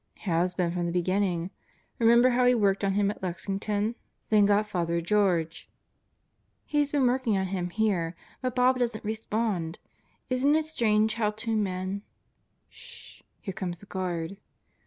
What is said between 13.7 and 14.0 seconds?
the